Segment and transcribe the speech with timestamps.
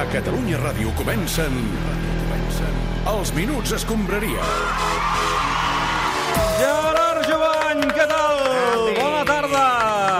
[0.00, 1.52] A Catalunya Ràdio comencen...
[2.24, 2.76] comencen
[3.10, 4.46] els Minuts Escombraria.
[6.56, 8.40] Gerard Jovany, què tal?
[8.96, 9.64] Bona tarda.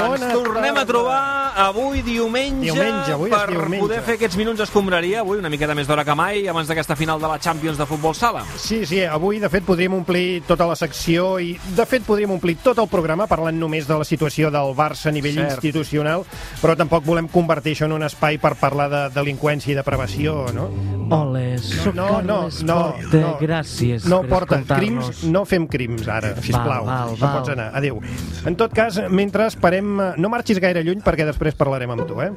[0.04, 0.84] Bona Ens tornem tarda.
[0.84, 3.80] a trobar avui diumenge, Diumenge, avui per diumenge.
[3.84, 7.20] poder fer aquests minuts escombraria avui una miqueta més d'hora que mai abans d'aquesta final
[7.20, 8.44] de la Champions de Futbol Sala.
[8.56, 12.56] Sí, sí, avui de fet podríem omplir tota la secció i de fet podríem omplir
[12.62, 15.50] tot el programa parlant només de la situació del Barça a nivell Cert.
[15.58, 16.24] institucional,
[16.62, 20.46] però tampoc volem convertir això en un espai per parlar de delinqüència i de prevenció,
[20.54, 20.68] no?
[21.10, 23.16] Ole, soc no, Carles no, Porta.
[23.18, 23.36] no.
[23.40, 26.84] Gràcies No per porta crims, no fem crims ara, sisplau.
[26.86, 27.36] val, no val.
[27.40, 28.00] pots anar, adéu.
[28.46, 30.00] En tot cas, mentre esperem...
[30.00, 32.30] eh, No marxis gaire lluny perquè després parlarem amb tu, eh?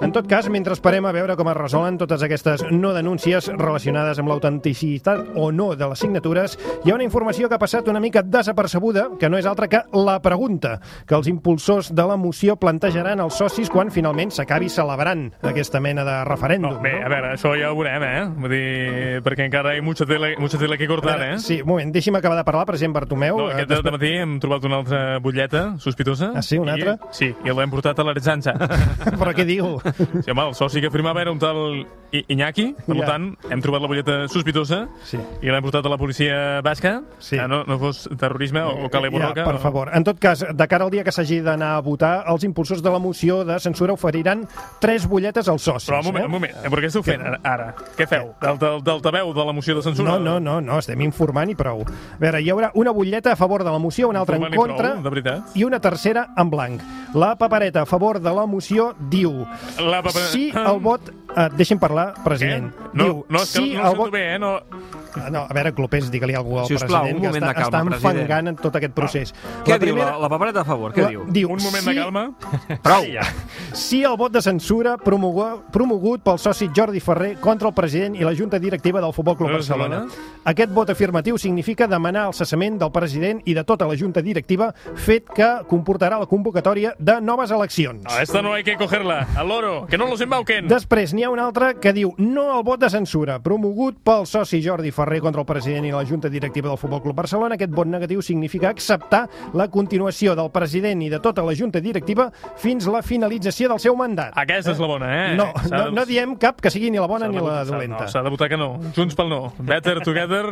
[0.00, 4.18] En tot cas, mentre esperem a veure com es resolen totes aquestes no denúncies relacionades
[4.18, 8.00] amb l'autenticitat o no de les signatures, hi ha una informació que ha passat una
[8.00, 12.56] mica desapercebuda, que no és altra que la pregunta que els impulsors de la moció
[12.56, 16.76] plantejaran als socis quan finalment s'acabi celebrant aquesta mena de referèndum.
[16.78, 18.24] No, bé, a veure, això ja ho veurem, eh?
[18.38, 21.38] Vull dir, perquè encara hi ha mucha tela, mucha tela que cortar, veure, eh?
[21.42, 23.38] Sí, un moment, deixi'm acabar de parlar, president Bartomeu.
[23.38, 26.32] No, Eh, aquest després- matí hem trobat una altra butlleta sospitosa.
[26.34, 27.08] Ah, sí, una i, altra?
[27.10, 28.54] Sí, i l'hem portat a l'Aretzanza.
[29.20, 29.78] Però què diu?
[30.22, 33.04] sí, home, el soci que firmava era un tal I Iñaki, per Ja.
[33.06, 35.18] tant, hem trobat la butlleta sospitosa Sí.
[35.42, 37.36] i l'hem portat a la policia basca, Sí.
[37.36, 39.42] que no, no fos terrorisme o, o cale borroca.
[39.42, 39.90] Ja, per o- favor.
[39.92, 42.90] En tot cas, de cara al dia que s'hagi d'anar a votar, els impulsors de
[42.90, 44.46] la moció de censura oferiran
[44.80, 45.90] tres butlletes als socis.
[45.90, 46.26] Però un moment, eh?
[46.26, 47.40] un moment, eh, però què esteu fent ara?
[47.44, 47.74] ara?
[47.98, 48.32] Què feu?
[48.40, 50.12] Del, del, del tabeu de la moció de censura?
[50.12, 51.82] No, no, no, no, estem informant i prou.
[51.84, 54.56] A veure, hi haurà una butlleta a favor de la moció, una altra en i
[54.56, 55.52] contra prou, veritat.
[55.56, 56.80] i una tercera en blanc.
[57.14, 59.46] La papereta a favor de la moció diu
[59.78, 61.12] La si el vot...
[61.36, 62.70] Eh, deixi'm parlar, president.
[62.72, 62.90] Què?
[62.94, 64.10] No, diu, no, és que si no, el no sento vot...
[64.12, 64.38] bé, eh?
[64.38, 64.54] No...
[65.18, 67.48] Ah, No, a veure, Clopés, digue-li alguna cosa al us plau, president un que està,
[67.48, 68.18] de calma, està president.
[68.18, 69.32] enfangant en tot aquest procés.
[69.66, 70.92] Què diu la, la papereta a favor?
[70.94, 71.24] Què la- diu?
[71.34, 72.22] diu Un moment si, de calma.
[72.86, 73.04] Prou.
[73.74, 78.24] Si el vot de censura promogut, promogut pel soci Jordi Ferrer contra el president i
[78.24, 80.04] la Junta Directiva del Futbol Club Barcelona.
[80.04, 80.42] Barcelona.
[80.52, 84.70] Aquest vot afirmatiu significa demanar el cessament del president i de tota la Junta Directiva,
[84.94, 88.06] fet que comportarà la convocatòria de noves eleccions.
[88.12, 89.26] A esta no hay que cogerla.
[89.36, 90.68] Al loro, que no los embauquen.
[90.68, 94.60] Després n'hi ha un altre que diu no al vot de censura, promogut pel soci
[94.62, 97.56] Jordi Ferrer contra el president i la Junta Directiva del Futbol Club Barcelona.
[97.58, 99.24] Aquest vot negatiu significa acceptar
[99.58, 103.96] la continuació del president i de tota la Junta Directiva fins la finalització del seu
[103.98, 104.32] mandat.
[104.38, 105.34] Aquesta és la bona, eh?
[105.36, 108.04] No, no, de- no diem cap que sigui ni la bona ni de la dolenta.
[108.04, 108.70] No, s'ha de votar que no.
[108.94, 109.40] Junts pel no.
[109.58, 110.44] Better together,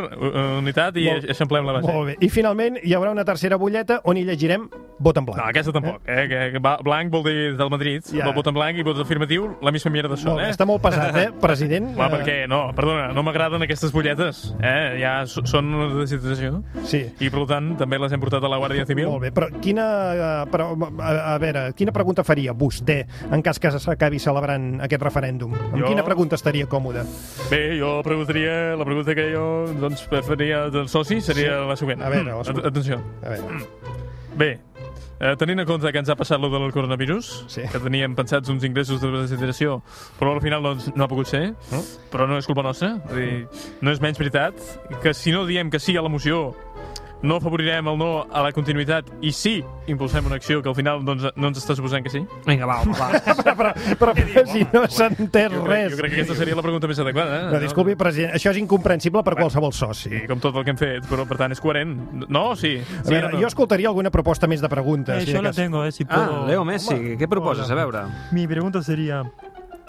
[0.59, 1.87] unitat i Molt- eixamplem la base.
[1.93, 2.17] Molt bé.
[2.21, 5.39] I finalment hi haurà una tercera butlleta on hi llegirem vot en blanc.
[5.39, 6.01] No, aquesta tampoc.
[6.09, 6.27] Eh?
[6.29, 8.03] Que, que blanc vol dir del Madrid.
[8.13, 8.31] Ja.
[8.33, 10.56] Vot en blanc i vot afirmatiu, la misma mierda són, Molt bé, eh?
[10.57, 11.93] Està molt pesat, eh, president?
[11.99, 14.43] Va, perquè, no, perdona, no m'agraden aquestes butlletes.
[14.59, 14.97] Eh?
[15.03, 16.63] Ja són una destitució.
[16.89, 17.05] Sí.
[17.21, 19.07] I, per tant, també les hem portat a la Guàrdia Civil.
[19.13, 23.61] Molt bé, però quina, eh, però, a, a veure, quina pregunta faria vostè en cas
[23.63, 25.53] que s'acabi celebrant aquest referèndum?
[25.55, 27.05] Amb Jo- quina pregunta estaria còmode?
[27.51, 29.47] Bé, jo preguntaria, la pregunta que jo
[29.79, 32.01] doncs, faria del soci seria la següent.
[32.03, 32.65] A veure, la següent.
[32.65, 33.03] At- Atenció.
[33.23, 33.61] A veure,
[34.37, 34.51] Bé,
[35.21, 37.63] eh, tenint en compte que ens ha passat lo del coronavirus, Sí.
[37.73, 39.83] que teníem pensats uns ingressos de desideració,
[40.19, 41.83] però al final doncs, no ha pogut ser, No?
[42.13, 43.49] però no és culpa nostra, és dir,
[43.81, 44.55] no és menys veritat,
[45.03, 46.55] que si no diem que sí a la moció,
[47.27, 49.57] no afavorirem el no a la continuïtat i sí
[49.91, 52.21] impulsem una acció que al final doncs, no ens està suposant que sí?
[52.47, 53.09] Vinga, va, home, va.
[53.59, 55.93] però, però, però si no s'ha entès Jo crec, res.
[55.93, 57.37] jo crec que aquesta seria la pregunta més adequada.
[57.43, 57.51] Eh?
[57.53, 60.11] No, disculpi, president, això és incomprensible per qualsevol soci.
[60.11, 61.97] Sí, com tot el que hem fet, però per tant és coherent.
[62.29, 62.47] No?
[62.59, 62.77] Sí.
[62.81, 63.41] A sí veure, no?
[63.43, 65.23] jo escoltaria alguna proposta més de preguntes.
[65.23, 65.57] Eh, si yo de la cas.
[65.63, 66.47] tengo, eh, si Ah, puedo.
[66.47, 67.71] Leo Messi, què proposes?
[67.71, 68.05] A veure.
[68.33, 69.23] Mi pregunta sería,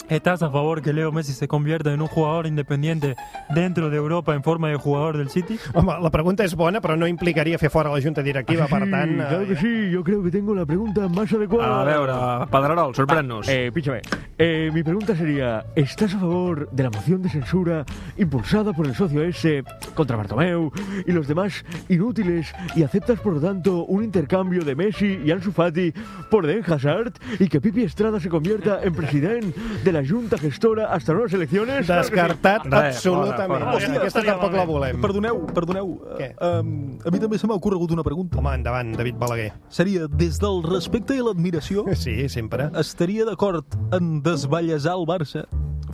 [0.09, 3.15] ¿estás a favor que Leo Messi se convierta en un jugador independiente
[3.49, 5.59] dentro de Europa en forma de jugador del City?
[5.73, 9.17] Home, la pregunta és bona, però no implicaria fer fora la Junta Directiva, per tant...
[9.17, 11.81] claro que eh, sí, yo creo que tengo la pregunta más adecuada.
[11.81, 13.47] A veure, Pedrerol, sorprèn-nos.
[13.49, 14.01] Eh, píchame.
[14.37, 17.85] Eh, mi pregunta sería, ¿estás a favor de la moción de censura
[18.17, 19.63] impulsada por el socio S
[19.95, 20.71] contra Bartomeu
[21.05, 25.51] y los demás inútiles y aceptas por lo tanto un intercambio de Messi y Ansu
[25.51, 25.93] Fati
[26.29, 30.87] por Eden Hazard y que Pipi Estrada se convierta en presidente de la junta gestora
[30.93, 31.87] hasta nuevas elecciones?
[31.87, 33.63] Descartat Res, absolutament.
[33.65, 33.93] fora, fora.
[34.01, 35.01] Aquesta tampoc la volem.
[35.01, 35.93] Perdoneu, perdoneu.
[36.17, 36.29] Què?
[36.41, 38.37] Um, a mi també se m'ha ocorregut una pregunta.
[38.37, 39.51] Home, endavant, David Balaguer.
[39.69, 42.69] Seria, des del respecte i l'admiració, Sí, sempre.
[42.79, 45.45] estaria d'acord en desballesar el Barça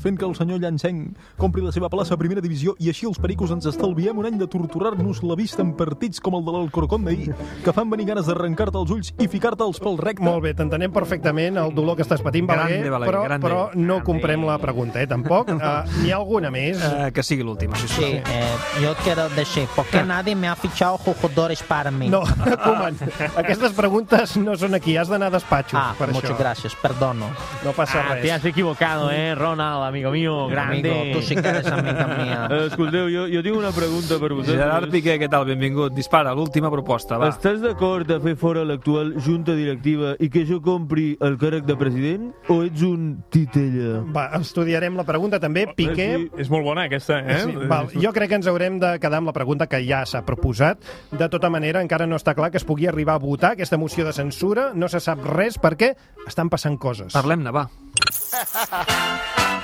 [0.03, 3.19] fent que el senyor Llanceng compri la seva plaça a primera divisió i així els
[3.23, 7.05] pericos ens estalviem un any de torturar-nos la vista en partits com el de l'Alcorcón
[7.07, 7.33] d'ahir,
[7.63, 10.23] que fan venir ganes d'arrencar-te els ulls i ficar-te'ls pel recte.
[10.23, 13.47] Molt bé, t'entenem perfectament el dolor que estàs patint, Balaguer, Grande, Balaguer, però, grande.
[13.47, 15.49] però no comprem la pregunta, eh, tampoc.
[15.49, 16.77] Uh, N'hi ha alguna més?
[16.83, 18.09] Eh, que sigui l'última, sisplau.
[18.09, 22.09] Sí, eh, yo quiero decir, ¿por qué nadie me ha fichado jugadores para mí?
[22.09, 22.21] No,
[22.63, 22.97] Koeman,
[23.37, 26.37] aquestes preguntes no són aquí, has d'anar a despatxos Ah, per muchas això.
[26.39, 27.27] gracias, perdono.
[27.63, 28.21] No passa Ah, res.
[28.23, 29.83] te has equivocado, eh, Ronald.
[29.93, 30.89] Amigo mío, grande.
[30.91, 32.47] Amigo, tu sí que eres amiga mía.
[32.49, 34.57] Eh, Escolteu, jo, jo tinc una pregunta per vosaltres.
[34.57, 35.45] Gerard Piqué, què tal?
[35.45, 35.93] Benvingut.
[35.93, 37.29] Dispara, l'última proposta, va.
[37.29, 41.77] Estàs d'acord a fer fora l'actual junta directiva i que jo compri el càrrec de
[41.77, 42.31] president?
[42.49, 44.01] O ets un titella?
[44.15, 45.67] Va, estudiarem la pregunta també.
[45.77, 47.39] Piqué, Sí, és molt bona, aquesta, eh?
[47.45, 47.87] Sí, val.
[47.93, 50.81] Jo crec que ens haurem de quedar amb la pregunta que ja s'ha proposat.
[51.13, 54.05] De tota manera, encara no està clar que es pugui arribar a votar aquesta moció
[54.07, 54.71] de censura.
[54.73, 55.93] No se sap res perquè
[56.27, 57.13] estan passant coses.
[57.13, 57.67] Parlem-ne, va.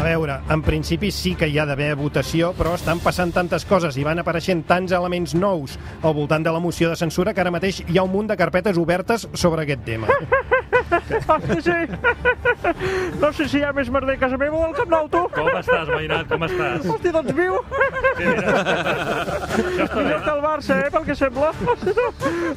[0.00, 3.98] A veure, en principi sí que hi ha d'haver votació, però estan passant tantes coses
[4.00, 7.52] i van apareixent tants elements nous al voltant de la moció de censura que ara
[7.52, 10.08] mateix hi ha un munt de carpetes obertes sobre aquest tema.
[11.60, 11.72] Sí.
[13.20, 15.20] No sé si hi ha més merder a casa meva o al Camp Nou, tu.
[15.34, 16.26] Com estàs, Mainat?
[16.30, 16.86] Com estàs?
[16.90, 17.58] Hosti, doncs viu.
[18.18, 18.54] Sí, mira.
[18.60, 21.50] Això està bé, no el Barça, eh, pel que sembla.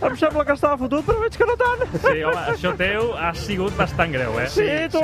[0.10, 1.84] Em sembla que estava fotut, però veig que no tant.
[2.04, 4.48] Sí, home, això teu ha sigut bastant greu, eh?
[4.54, 5.04] Sí, tu.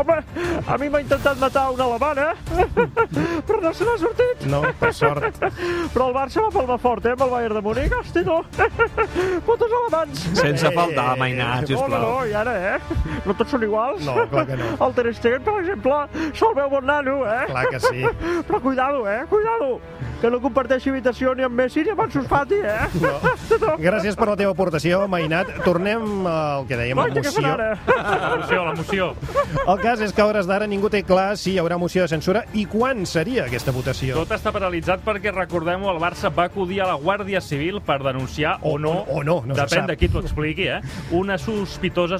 [0.00, 0.18] Home,
[0.66, 2.28] a mi m'ha intentat matar una alemana,
[3.48, 4.46] però no se n'ha sortit.
[4.50, 5.40] No, per sort.
[5.94, 7.96] Però el Barça va palmar fort, eh, amb el Bayern de Múnich.
[8.00, 8.38] Hosti, tu.
[9.46, 10.26] Putos alemans.
[10.40, 12.29] Sense faltar, Mainat, No, no, no, sisplau.
[12.30, 12.98] I ara, eh?
[13.26, 14.04] No tots són iguals.
[14.06, 14.70] No, clar que no.
[14.86, 16.00] El Ter Stegen, per exemple,
[16.38, 17.44] se'l veu bon nano, eh?
[17.50, 18.04] Clar que sí.
[18.48, 19.24] Però cuidado, eh?
[19.30, 19.80] Cuidado.
[20.20, 22.88] Que no comparteixi habitació ni amb Messi ni amb Ansu Fati, eh?
[23.00, 23.12] No.
[23.80, 25.48] Gràcies per la teva aportació, Mainat.
[25.64, 27.54] Tornem al que dèiem, la Guaita, què fan moció.
[27.54, 27.68] ara?
[28.20, 29.06] La moció, la moció.
[29.64, 32.12] El cas és que a hores d'ara ningú té clar si hi haurà moció de
[32.12, 34.18] censura i quan seria aquesta votació.
[34.20, 38.58] Tot està paralitzat perquè, recordem-ho, el Barça va acudir a la Guàrdia Civil per denunciar
[38.60, 40.82] o, O- no, o no, no depèn de qui t'ho expliqui, eh?
[41.16, 41.48] Unes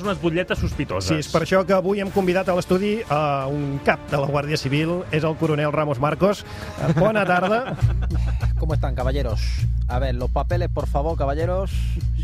[0.00, 1.08] sospitoses, unes butlletes sospitoses.
[1.08, 4.26] Sí, és per això que avui hem convidat a l'estudi a un cap de la
[4.26, 6.44] Guàrdia Civil, és el coronel Ramos Marcos.
[6.88, 7.76] Eh, Bona tarda.
[8.58, 9.40] ¿Cómo están, caballeros?
[9.88, 11.70] A ver, los papeles, por favor, caballeros,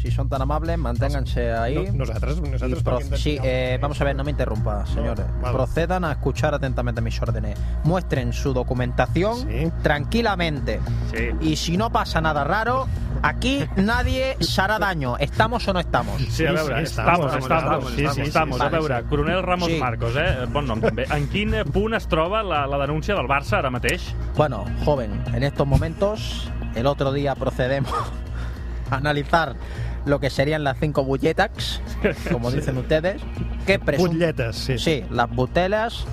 [0.00, 1.74] si son tan amables, manténganse ahí.
[1.74, 5.24] No, nosaltres, Y nosaltres pro- sí, eh, vamos a ver, no me interrumpa, señores.
[5.40, 5.54] vale.
[5.56, 7.58] Procedan a escuchar atentamente mis órdenes.
[7.84, 9.72] Muestren su documentación Sí.
[9.82, 10.80] tranquilamente.
[11.12, 11.30] Sí.
[11.40, 12.86] Y si no pasa nada raro,
[13.22, 15.16] aquí nadie se hará daño.
[15.18, 16.20] ¿Estamos o no estamos?
[16.28, 18.60] Sí, a veure, estamos, estamos, estamos, estamos, sí, sí, estamos.
[18.60, 19.04] A veure, sí.
[19.08, 19.78] coronel Ramos Sí.
[19.78, 20.46] Marcos, eh?
[20.52, 21.06] Bon nom també.
[21.10, 24.12] En quin punt es troba la, la denúncia del Barça ara mateix?
[24.36, 27.92] Bueno, joven, en estos momentos, el otro día procedemos
[28.90, 29.56] a analizar
[30.06, 31.82] lo que serían las cinco bulletax,
[32.32, 33.20] como dicen ustedes,
[33.66, 34.78] que Butlletes, sí.
[34.78, 36.04] Sí, las butelas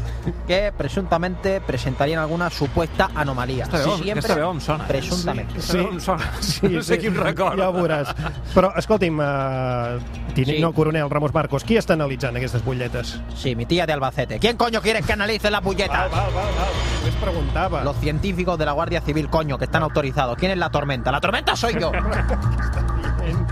[0.48, 3.68] que presuntamente presentarían alguna supuesta anomalía.
[3.68, 4.86] Veu, Siempre aquesta veu em sona.
[4.88, 6.32] veu em sona.
[6.72, 7.62] no sé qui em recorda.
[7.62, 8.10] Ja ho veuràs.
[8.56, 10.02] Però, escolti'm, uh,
[10.34, 10.62] tinent, Sí.
[10.62, 13.20] no, coronel Ramos Marcos, qui està analitzant aquestes butlletes?
[13.36, 14.40] Sí, mi tía de Albacete.
[14.40, 16.10] ¿Quién coño quieres que analice las bulletas?
[16.12, 17.86] val, val.
[17.86, 20.38] Los científicos de la Guardia Civil, coño, que están autorizados.
[20.38, 21.12] ¿Quién es la tormenta?
[21.12, 21.92] ¡La tormenta soy yo!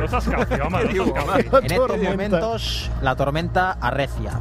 [0.01, 0.79] No no.
[1.59, 4.39] En estos momentos, la tormenta arrecia.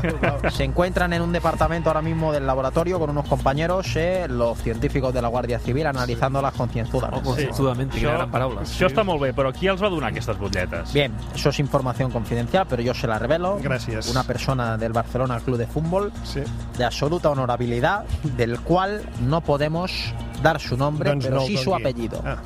[0.50, 5.12] Se encuentran en un departamento ahora mismo del laboratorio con unos compañeros, eh, los científicos
[5.12, 7.28] de la Guardia Civil, analizándolas concienzudamente.
[7.28, 8.62] Oh, consensuadament, quina gran paraula.
[8.64, 10.92] Això està molt bé, però qui els va donar aquestes butlletes?
[10.92, 13.58] Bien, eso es información confidencial, pero yo se la revelo.
[13.62, 14.08] Gracias.
[14.10, 16.42] Una persona del Barcelona Club de Fútbol Sí.
[16.76, 18.04] de absoluta honorabilidad,
[18.36, 20.12] del cual no podemos
[20.42, 22.20] dar su nombre, Doncs pero no sí su apellido.
[22.24, 22.36] Ah.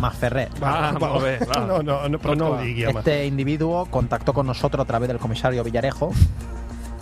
[0.00, 0.48] Masferrer.
[0.62, 1.60] Ah, molt bé, va.
[1.66, 3.00] No, no, no, però no ho digui, home.
[3.00, 6.12] Este individuo contactó con nosotros a través del comisario Villarejo,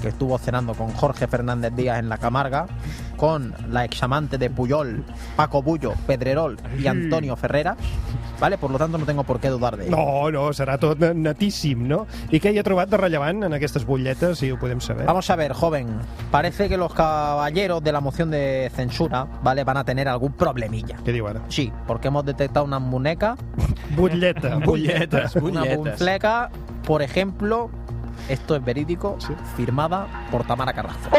[0.01, 2.67] que estuvo cenando con Jorge Fernández Díaz en la Camarga,
[3.17, 5.05] con la examante de Puyol,
[5.37, 7.77] Paco Bullo, Pedrerol y Antonio Ferreras.
[8.41, 8.57] ¿Vale?
[8.57, 9.97] Por lo tanto, no tengo por qué dudar de ello.
[9.97, 12.05] No, no, serà tot netíssim, no?
[12.31, 15.07] I què hi ha trobat de rellevant en aquestes butlletes, si ho podem saber?
[15.11, 15.89] Vamos a ver, joven.
[16.31, 19.65] Parece que los caballeros de la moción de censura, ¿vale?
[19.65, 21.01] Van a tener algún problemilla.
[21.03, 21.43] Què diu ara?
[21.49, 23.35] Sí, porque hemos detectado una muñeca,
[23.97, 24.59] Butlleta.
[24.63, 25.77] Butlletes, una butlletes.
[25.77, 26.51] bunfleca,
[26.87, 27.71] por ejemplo,
[28.29, 29.33] esto es verídico, Sí.
[29.57, 31.11] firmada por Tamara Carrasco.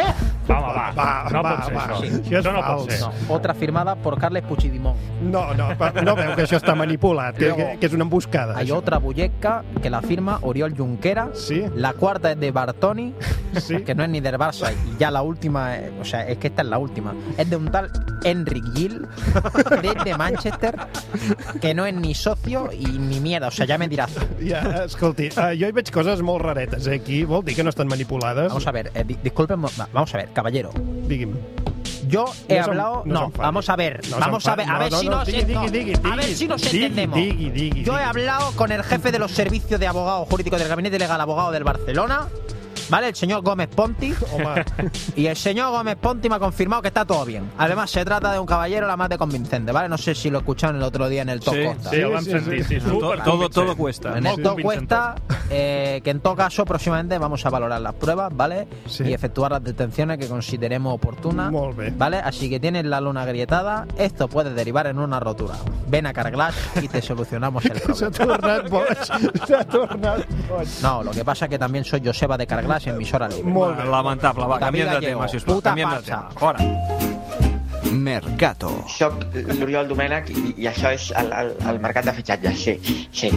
[0.49, 0.91] Va, va, va.
[0.93, 1.87] Va, no va, pot ser va.
[1.87, 1.99] això.
[2.01, 2.35] Sí.
[2.35, 2.99] Això no pot ser.
[3.01, 4.97] No, otra firmada por Carles Puigdemont.
[5.21, 8.57] No, no, no veu que això està manipulat, que, que, que és una emboscada.
[8.57, 8.77] Hay això.
[8.77, 11.29] otra bulleca que la firma Oriol Junquera.
[11.33, 11.63] Sí.
[11.75, 13.13] La cuarta es de Bartoni,
[13.59, 13.81] Sí.
[13.83, 14.71] que no es ni del Barça.
[14.73, 17.13] Y ya la última, eh, o sea, es que esta es la última.
[17.37, 17.91] Es de un tal
[18.23, 19.07] Enric Gill,
[19.81, 20.75] desde Manchester,
[21.61, 23.47] que no es ni socio y ni mierda.
[23.47, 24.11] O sea, ya me dirás.
[24.45, 27.23] Ja, escolti, uh, jo hi veig coses molt raretes eh, aquí.
[27.25, 28.47] Vol dir que no estan manipulades?
[28.49, 30.71] Vamos a ver, eh, di- disculpen, va, vamos a ver, caballero.
[32.07, 33.03] Yo he No hablado.
[33.05, 34.01] no vamos a ver.
[34.09, 34.69] No vamos a ver.
[34.69, 35.27] A ver si no, nos,
[36.73, 37.19] entendemos.
[37.83, 41.19] Yo he hablado con el jefe de los servicios de abogado jurídico del gabinete legal
[41.21, 42.27] abogado del Barcelona
[42.89, 43.09] ¿vale?
[43.09, 44.13] El señor Gómez Ponti.
[45.15, 47.49] Y el señor Gómez Ponti me ha confirmado que está todo bien.
[47.57, 49.89] Además, se trata de un caballero la más de convincente, ¿vale?
[49.89, 51.89] No sé si lo escucharon el otro día en el Top Sí, Costa.
[51.89, 54.17] sí, sentir, sí, súper Todo- todo cuesta.
[54.17, 54.61] En el Top.
[54.61, 55.15] Cuesta,
[55.49, 58.67] eh, que en todo caso, próximamente vamos a valorar las pruebas, ¿vale?
[58.87, 59.03] Sí.
[59.05, 61.51] Y efectuar las detenciones que consideremos oportunas.
[61.97, 62.17] ¿Vale?
[62.17, 65.55] Así que tienes la luna agrietada, esto puede derivar en una rotura.
[65.87, 67.79] Ven a Carglass y te solucionamos el
[68.11, 68.59] problema.
[70.81, 73.51] No, lo que pasa es que también soy Joseba de Carglass, emisora libre.
[73.51, 73.83] Molt bé.
[73.89, 75.55] Lamentable, va, canviem de tema, sisplau.
[75.57, 76.29] puta Canviem de farsa.
[76.29, 76.39] tema.
[76.39, 76.59] Fora.
[77.91, 78.69] Mercato.
[78.87, 83.31] Soc l'Oriol Domènech i, i això és el, el, el mercat de fitxatges, sí, sí.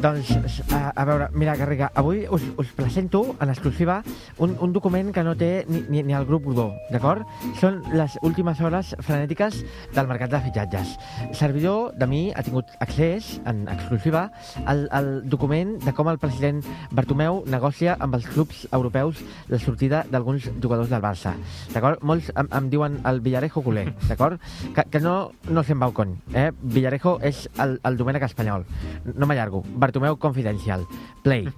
[0.00, 3.98] Doncs, a, a veure, mira, Garriga, avui us, us presento en exclusiva
[4.38, 7.26] un, un document que no té ni, ni, ni el grup Godó, d'acord?
[7.60, 9.58] Són les últimes hores frenètiques
[9.92, 10.94] del mercat de fitxatges.
[11.36, 14.30] Servidor de mi ha tingut accés, en exclusiva,
[14.64, 16.62] al, al document de com el president
[16.96, 19.20] Bartomeu negocia amb els clubs europeus
[19.52, 21.34] la sortida d'alguns jugadors del Barça.
[21.74, 22.00] D'acord?
[22.00, 24.40] Molts em, em diuen el Villarejo culer, d'acord?
[24.72, 26.48] Que, que no, no se'n va el cony, eh?
[26.56, 28.64] Villarejo és el, el Domènec espanyol.
[29.12, 29.60] No m'allargo.
[29.76, 30.86] Bartomeu Confidencial.
[31.22, 31.48] Play.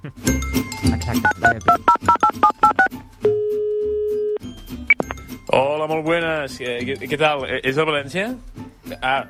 [0.95, 1.29] Exacte.
[1.41, 1.79] Dale play.
[5.55, 6.59] Hola, molt buenas.
[6.61, 7.45] Eh, Què, tal?
[7.45, 8.31] Eh, És el València?
[9.05, 9.27] Ah,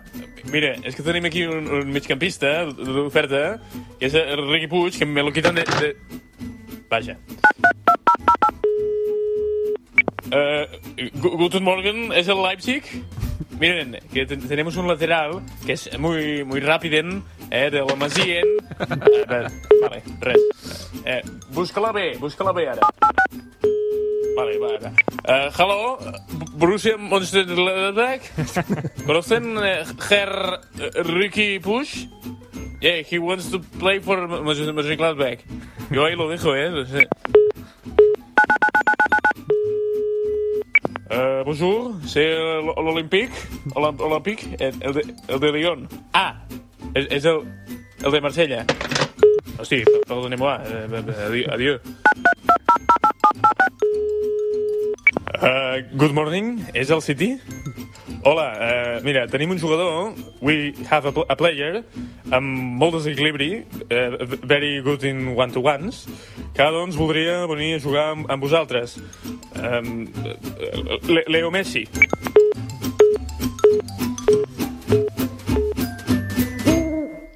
[0.52, 3.58] mira, és que tenim aquí un, un migcampista d'oferta,
[3.98, 5.64] que és el Riqui Puig, que me lo quitan de...
[5.80, 5.92] de...
[6.92, 7.16] Vaja.
[10.32, 10.64] Uh,
[11.20, 12.82] Guten Morgen, ¿es el Leipzig?
[13.60, 18.48] Miren, que ten- tenemos un lateral que es muy, muy rápido, eh, de la Masien.
[18.80, 19.46] Eh,
[19.82, 20.40] vale, res.
[21.04, 22.80] Eh, busca-la bé, busca-la bé ara.
[24.34, 24.78] Vale, vale.
[25.28, 25.98] Uh, hello,
[26.56, 28.22] Borussia Mönchengladbach.
[29.04, 32.06] ¿Conocen uh, Herr uh, Ricky Push?
[32.80, 35.44] Yeah, he wants to play for Mönch- Mönchengladbach.
[35.90, 37.06] Yo ahí lo dejo, eh.
[41.12, 43.30] Uh, bonjour, c'est l'Olympique,
[43.74, 45.88] Olymp- Olympique, el, el, de, el de Lyon.
[46.14, 46.41] Ah,
[46.94, 47.42] és, és el,
[48.04, 48.64] el de Marsella.
[49.58, 51.46] Hosti, perdoneu-moi, eh, adieu.
[51.52, 51.78] adieu.
[55.42, 57.32] Uh, good morning, és el City?
[58.22, 61.80] Hola, uh, mira, tenim un jugador, we have a, pl a player,
[62.30, 66.04] amb molt desequilibri, uh, very good in one-to-ones,
[66.54, 69.00] que doncs voldria venir a jugar amb, amb vosaltres.
[69.58, 70.06] Um,
[71.10, 71.88] Le Leo Messi.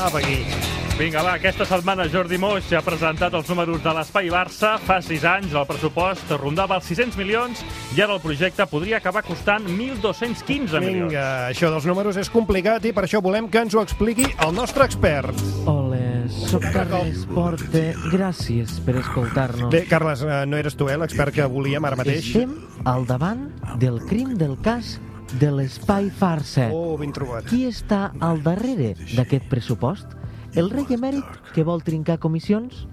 [0.00, 0.69] Apa, aquí.
[1.00, 4.74] Vinga, va, aquesta setmana Jordi Moix ha presentat els números de l'Espai Barça.
[4.84, 7.62] Fa 6 anys el pressupost rondava els 600 milions
[7.96, 11.08] i ara el projecte podria acabar costant 1.215 milions.
[11.08, 14.52] Vinga, això dels números és complicat i per això volem que ens ho expliqui el
[14.52, 15.40] nostre expert.
[15.72, 17.86] Ole, soc Carles Porte.
[18.12, 19.72] Gràcies per escoltar-nos.
[19.72, 22.28] Bé, Carles, eh, no eres tu, eh, l'expert que volíem ara mateix?
[22.28, 23.48] Estem al davant
[23.80, 24.98] del crim del cas
[25.32, 26.68] de l'espai farsa.
[26.74, 27.48] Oh, ben trobat.
[27.48, 30.19] Qui està al darrere d'aquest pressupost?
[30.58, 32.86] El rei emèrit que vol trincar comissions?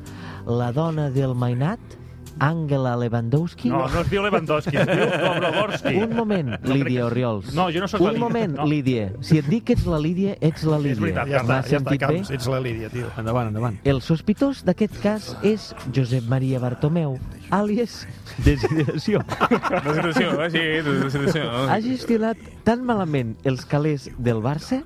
[0.46, 1.80] La dona del mainat?
[2.40, 3.72] Angela Lewandowski?
[3.72, 5.94] No, no es diu Lewandowski, es diu Dobroborski.
[6.04, 7.50] Un moment, Lídia Oriols.
[7.58, 8.68] No, jo no sóc la Un moment, no.
[8.70, 9.08] Lídia.
[9.26, 11.02] Si et dic que ets la Lídia, ets la Lídia.
[11.02, 11.98] veritat, ja està, ja està?
[12.04, 13.10] Camps, ets la Lídia, tio.
[13.18, 13.80] Endavant, endavant.
[13.84, 17.18] El sospitós d'aquest cas és Josep Maria Bartomeu,
[17.50, 18.04] àlies
[18.46, 19.24] Desideració.
[19.50, 20.50] Desideració, eh?
[20.54, 21.50] Sí, desideració.
[21.74, 22.38] Ha gestionat
[22.68, 24.84] tan malament els calés del Barça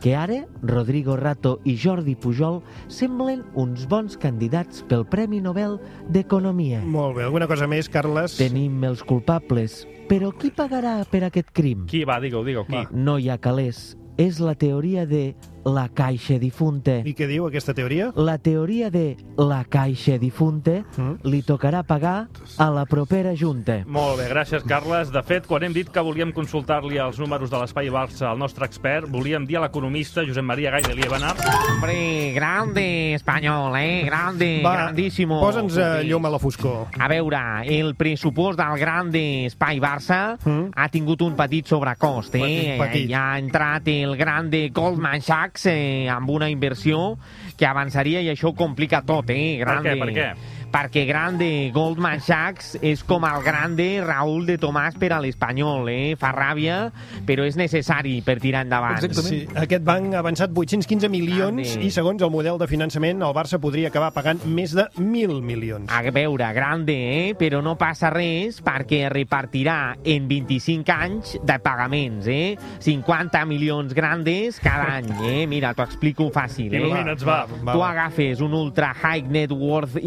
[0.00, 5.78] que ara Rodrigo Rato i Jordi Pujol semblen uns bons candidats pel Premi Nobel
[6.08, 6.80] d'Economia.
[6.80, 8.38] Molt bé, alguna cosa més, Carles?
[8.40, 11.84] Tenim els culpables, però qui pagarà per aquest crim?
[11.90, 12.86] Qui va, digue-ho, digue-ho, qui?
[12.96, 13.90] No hi ha calés.
[14.20, 17.00] És la teoria de la caixa difunta.
[17.04, 18.10] I què diu aquesta teoria?
[18.16, 21.18] La teoria de la caixa difunta Mm.
[21.24, 23.82] li tocarà pagar a la propera junta.
[23.86, 25.10] Molt bé, gràcies, Carles.
[25.12, 28.64] De fet, quan hem dit que volíem consultar-li els números de l'Espai Barça al nostre
[28.64, 31.36] expert, volíem dir a l'economista Josep Maria Gai de Liebenar.
[31.70, 34.02] Hombre, grande español, eh?
[34.04, 35.40] Grande, Va, grandísimo.
[35.40, 36.86] Posa'ns eh, llum a la foscor.
[36.98, 40.70] A veure, el pressupost del grande Espai Barça Mm.
[40.74, 42.40] ha tingut un petit sobrecost, eh?
[42.40, 43.10] Petit, petit.
[43.10, 47.18] Ja ha entrat el grande Goldman Sachs eh, amb una inversió
[47.56, 49.58] que avançaria i això complica tot, eh?
[49.60, 49.96] Grande.
[49.96, 50.59] Per què, per què?
[50.70, 56.14] Perquè grande Goldman Sachs és com el grande Raúl de Tomàs per a l'Espanyol, eh?
[56.20, 56.78] Fa ràbia,
[57.26, 59.02] però és necessari per tirar endavant.
[59.20, 61.86] Sí, aquest banc ha avançat 815 milions Grande.
[61.86, 65.90] i segons el model de finançament el Barça podria acabar pagant més de 1.000 milions.
[65.90, 67.34] A veure, grande, eh?
[67.38, 72.56] Però no passa res perquè repartirà en 25 anys de pagaments, eh?
[72.80, 75.46] 50 milions grandes cada any, eh?
[75.50, 76.80] Mira, t'ho explico fàcil, eh?
[76.80, 77.40] Il·lumina'ns, va.
[77.50, 77.90] Va, tu va.
[77.90, 79.98] agafes un ultra high net worth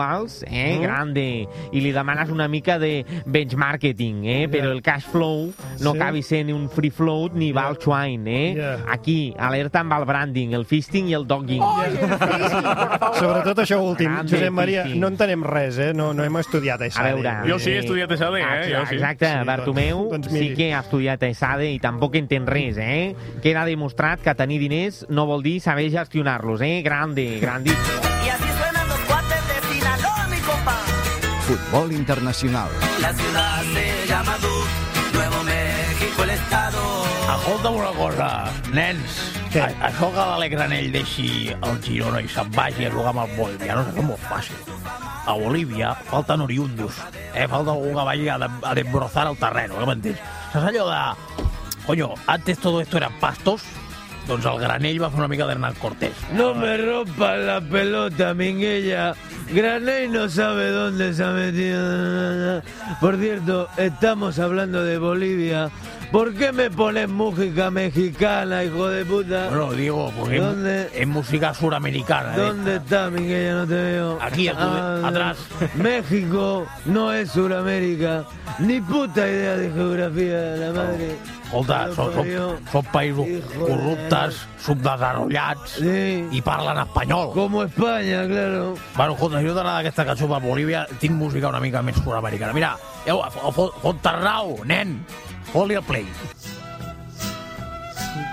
[0.00, 0.76] individuals, eh?
[0.78, 0.82] Mm.
[0.82, 4.48] Grande, i li demanes una mica de benchmarking, eh?
[4.50, 5.98] Però el cash flow no Sí.
[5.98, 8.54] acabi sent un free float ni val chuain, eh?
[8.54, 8.84] Yeah.
[8.88, 11.62] Aquí, alerta amb el branding, el fisting i el dogging.
[13.18, 14.98] Sobretot això últim, Grande, Josep Maria, Fifi.
[14.98, 15.92] no entenem res, eh?
[15.94, 17.12] No, no hem estudiat a A ESADE.
[17.14, 17.34] veure...
[17.48, 18.42] Jo sí, he estudiat ESADE, eh?
[18.42, 18.94] Exacte, Jo sí.
[18.94, 20.48] Exacte, Sí, Bartomeu doncs- doncs miri.
[20.48, 23.14] sí que ha estudiat a ESADE i tampoc entén res, eh?
[23.42, 26.82] Queda demostrat que tenir diners no vol dir saber gestionar-los, eh?
[26.82, 28.00] Grande, grandísimo.
[28.24, 28.44] Y así
[31.50, 32.68] Futbol internacional.
[33.00, 36.78] La ciudad se llama Duke, Nuevo México el estado.
[37.34, 39.16] Escolta'm una cosa, nens.
[39.58, 43.90] A, això que l'Alegranell deixi el Girona i se'n vagi a jugar amb el Bolivianos
[43.90, 44.62] és molt fàcil.
[45.26, 47.02] A Bolívia falten oriundos.
[47.34, 47.48] Eh?
[47.50, 50.22] Falta algú que vagi a, de, a desbrozar el terreno, que m'entens?
[50.52, 51.02] Saps allò de...
[51.88, 53.66] Coño, antes todo esto eran pastos,
[54.28, 56.12] doncs el Granell va fer una mica d'Hernán Cortés.
[56.36, 59.14] No me rompas la pelota, Minguella.
[59.52, 62.62] Graney no sabe dónde se ha metido.
[63.00, 65.70] Por cierto, estamos hablando de Bolivia.
[66.12, 69.48] ¿Por qué me pones música mexicana, hijo de puta?
[69.48, 70.90] Bueno, Diego, porque ¿Dónde?
[70.92, 72.34] es, música suramericana.
[72.34, 72.38] ¿eh?
[72.38, 73.54] ¿Dónde está, Minguella?
[73.54, 74.18] No te veo.
[74.20, 74.58] Aquí, aquí,
[75.04, 75.38] atrás.
[75.76, 78.24] México no es Suramérica.
[78.58, 81.16] Ni puta idea de geografía, la madre.
[81.50, 86.04] Escolta, són, són, són països Hijo corruptes, subdesenvolupats Sí.
[86.30, 87.32] i parlen espanyol.
[87.34, 88.76] Como España, claro.
[88.94, 92.54] Bueno, escolta, jo t'agrada aquesta cançó per Bolívia, tinc música una mica més sud-americana.
[92.54, 93.18] Mira, eu,
[93.50, 95.00] fot, fot Tarrau, nen,
[95.50, 96.06] fot-li el play.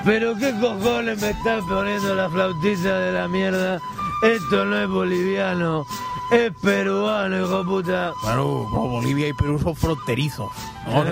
[0.05, 3.79] Pero qué cojones me estás poniendo la flautita de la mierda.
[4.23, 5.85] Esto no es boliviano,
[6.31, 8.11] es peruano, hijo puta.
[8.23, 10.49] Bueno, però Bolívia i Perú són fronterizos.
[10.87, 11.03] No?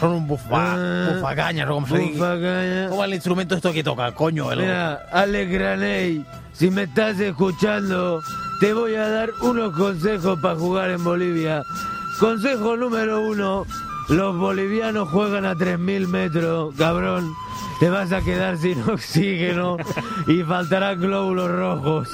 [0.00, 1.98] Són un bufa, Eh, bufacanyes, o com se.
[1.98, 2.88] Bufacaña.
[2.90, 4.50] Com es el instrumento esto que toca, coño?
[4.52, 4.60] El...
[4.60, 8.20] Mira, Alex Graney, si me estás escuchando,
[8.60, 11.62] te voy a dar unos consejos para jugar en Bolivia.
[12.18, 13.64] Consejo número uno,
[14.08, 17.32] los bolivianos juegan a 3.000 metros, cabrón.
[17.84, 19.76] Te vas a quedar sin oxígeno
[20.26, 22.08] y faltarán glóbulos rojos.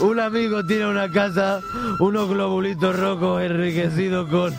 [0.00, 1.60] Un amigo tiene una casa,
[2.00, 4.52] unos globulitos rojos enriquecidos con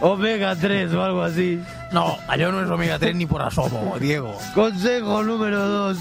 [0.00, 1.62] omega 3 o algo así.
[1.92, 4.34] No, allò no és omega 3 ni por asomo, Diego.
[4.56, 5.96] Consejo número dos.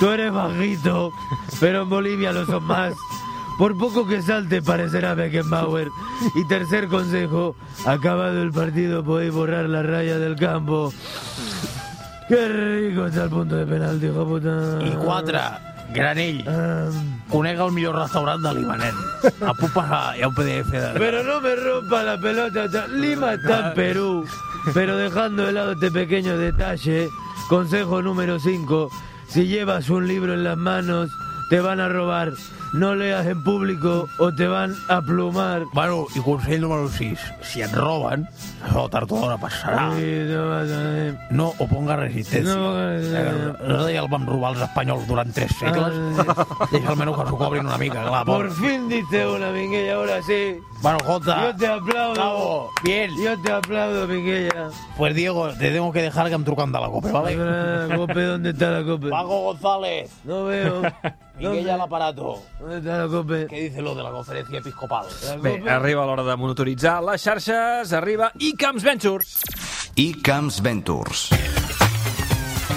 [0.00, 1.14] Tú eres bajito,
[1.60, 2.92] pero en Bolivia lo son más.
[3.56, 5.88] Por poco que salte parecerá Beckenbauer.
[6.34, 10.92] Y tercer consejo, acabado el partido podéis borrar la raya del campo.
[12.30, 14.78] Qué rico está el punto de penalti, hijo puta.
[14.86, 15.40] I quatre,
[15.92, 16.44] Granell,
[17.28, 18.94] conec el millor restaurant de Limanen.
[19.42, 20.92] A puc passar, hi ha un PDF de...
[20.96, 22.68] Pero no me rompa la pelota.
[22.70, 24.24] ta- Lima está en Perú.
[24.72, 27.08] Pero dejando de lado este pequeño detalle,
[27.48, 28.88] consejo número 5.
[29.28, 31.10] Si llevas un libro en las manos,
[31.48, 32.30] te van a robar.
[32.72, 35.64] No leas en público o te van a plumar.
[35.72, 37.18] Bueno, i consell número 6.
[37.42, 38.28] Si et roben,
[38.62, 39.88] això tard o d'hora passarà.
[39.98, 41.16] Sí, no vas a ver.
[41.34, 42.54] No oponga resistència.
[42.54, 42.84] No ponga.
[42.94, 45.98] Eh, No ja el van robar els espanyols durant tres segles.
[46.72, 48.24] Deixa almenys que s'ho cobrin una mica, clar.
[48.28, 50.54] Por fin diste una, Minguella, ahora sí.
[50.80, 51.42] Bueno, Jota.
[51.50, 52.14] Yo te aplaudo.
[52.14, 53.10] Bravo, bien.
[53.22, 54.68] Yo te aplaudo, Minguella.
[54.96, 57.36] Pues Diego, te tengo que dejar que em trucan de la COPE, ¿vale?
[57.40, 59.08] Ah, Cope, ¿dónde está la cope?
[59.10, 60.10] Paco González.
[60.24, 60.82] No veo.
[61.40, 62.42] Miguel al aparato.
[62.60, 63.46] ¿Dónde está la cope?
[63.48, 65.06] ¿Qué dice lo de la conferencia episcopal?
[65.40, 69.38] Bé, arriba l'hora de monitoritzar les xarxes, arriba iCamps Ventures.
[69.96, 71.30] iCamps Ventures.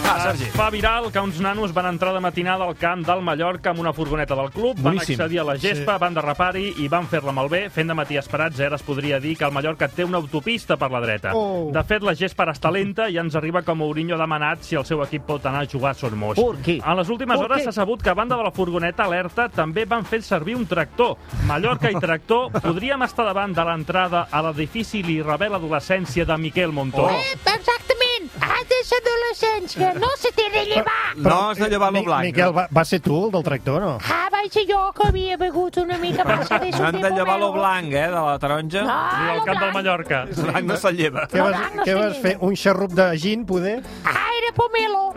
[0.06, 0.46] Ah, Sergi.
[0.54, 3.94] Fa viral que uns nanos van entrar de matinada al camp del Mallorca amb una
[3.94, 5.16] furgoneta del club, van Boníssim.
[5.20, 6.00] accedir a la gespa, Sí.
[6.00, 9.46] van derrapar-hi i van fer-la malbé, fent de matí esperats, ara es podria dir que
[9.46, 11.32] el Mallorca té una autopista per la dreta.
[11.34, 11.72] Oh.
[11.74, 14.76] De fet, la gespa ara està lenta i ens arriba com Mourinho ha demanat si
[14.76, 16.36] el seu equip pot anar a jugar a Son Moix.
[16.40, 16.80] ¿Por qué?
[16.84, 19.86] A les últimes ¿Por hores s'ha sabut que a banda de la furgoneta alerta també
[19.86, 21.18] van fer servir un tractor.
[21.48, 26.72] Mallorca i tractor, podríem estar davant de l'entrada a l'edifici li revela adolescència de Miquel
[26.72, 27.06] Montó.
[27.06, 27.10] Oh.
[27.34, 28.13] Exactament!
[28.44, 31.16] Antes adolescència, no se té de llevar!
[31.16, 32.24] No has de llevar lo Mi- blanc.
[32.26, 33.98] Miquel, va, va ser tu el del tractor, no?
[34.10, 37.40] Ah, vaig ser jo que havia begut una mica massa de No han de llevar
[37.40, 38.82] lo blanc, eh, de la taronja.
[38.84, 39.74] No, Ni al lo camp del.
[39.74, 40.22] Mallorca.
[40.24, 41.28] El blanc no se'l lleva.
[41.30, 42.38] Què vas, què vas fer?
[42.42, 43.82] Un xarrup de gin, poder?
[44.06, 45.14] Ah, pomelo.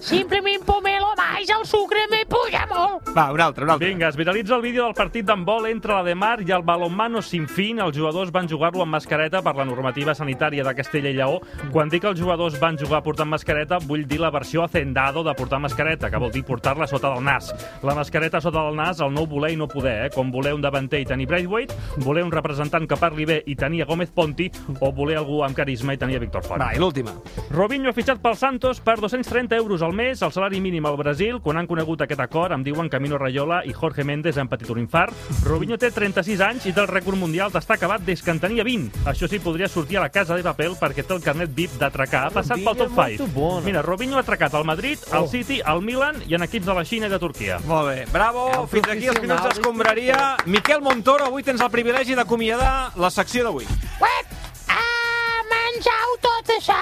[0.00, 3.10] Simplement pomelo, mais el sucre me puja molt.
[3.16, 3.88] Va, un altre, un altre.
[3.88, 7.22] Vinga, es viralitza el vídeo del partit d'handbol entre la de Mar i el balonmano
[7.22, 7.80] Sinfín.
[7.82, 11.40] Els jugadors van jugar-lo amb mascareta per la normativa sanitària de Castella i Lleó.
[11.72, 15.34] Quan dic que els jugadors van jugar portant mascareta, vull dir la versió hacendado de
[15.34, 17.52] portar mascareta, que vol dir portar-la sota del nas.
[17.82, 20.10] La mascareta sota del nas, el nou voler i no poder, eh?
[20.14, 21.74] Com voler un davanter i tenir Braithwaite,
[22.04, 25.56] voler un representant que parli bé i tenir a Gómez Ponti, o voler algú amb
[25.56, 26.60] carisma i tenir a Víctor Font.
[26.60, 27.14] Va, i l'última.
[27.50, 31.38] Robinho ha fitxat pel Santos per 230 euros al mes, el salari mínim al Brasil.
[31.40, 34.80] Quan han conegut aquest acord, em diuen Camino Rayola i Jorge Méndez han patit un
[34.82, 35.16] infart.
[35.46, 38.66] Robinho té 36 anys i té el rècord mundial d'estar acabat des que en tenia
[38.68, 39.06] 20.
[39.08, 42.26] Això sí, podria sortir a la casa de papel perquè té el carnet VIP d'atracar.
[42.28, 43.48] Ha passat pel top 5.
[43.64, 46.84] Mira, Robinho ha atracat al Madrid, al City, al Milan i en equips de la
[46.84, 47.62] Xina i de Turquia.
[47.64, 48.66] Molt bé, bravo.
[48.68, 50.34] Fins aquí els minuts d'escombraria.
[50.44, 53.64] Miquel Montoro, avui tens el privilegi d'acomiadar la secció d'avui.
[54.02, 54.47] Uep!
[55.78, 56.76] Mengeu tot això,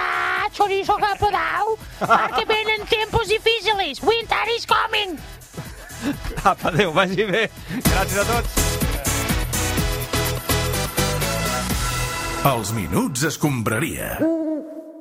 [0.57, 4.01] chorizo que podeu, perquè venen tempos difícils.
[4.01, 5.19] Winter is coming.
[6.41, 7.43] Apa, adéu, vagi bé.
[7.91, 8.57] Gràcies a tots.
[12.55, 14.17] Els minuts escombraria.